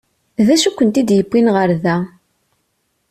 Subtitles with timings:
[0.47, 1.97] D acu i kent-id-yewwin ɣer da?